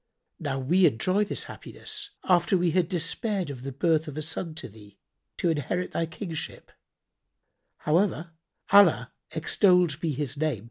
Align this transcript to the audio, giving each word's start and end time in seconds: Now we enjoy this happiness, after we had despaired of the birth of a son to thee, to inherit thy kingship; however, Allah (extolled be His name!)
Now 0.39 0.57
we 0.57 0.87
enjoy 0.87 1.25
this 1.25 1.43
happiness, 1.43 2.09
after 2.23 2.57
we 2.57 2.71
had 2.71 2.89
despaired 2.89 3.51
of 3.51 3.61
the 3.61 3.71
birth 3.71 4.07
of 4.07 4.17
a 4.17 4.23
son 4.23 4.55
to 4.55 4.67
thee, 4.67 4.97
to 5.37 5.51
inherit 5.51 5.91
thy 5.91 6.07
kingship; 6.07 6.71
however, 7.77 8.31
Allah 8.71 9.11
(extolled 9.29 9.99
be 10.01 10.11
His 10.13 10.35
name!) 10.37 10.59